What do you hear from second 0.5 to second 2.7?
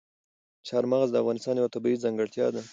چار مغز د افغانستان یوه طبیعي ځانګړتیا ده.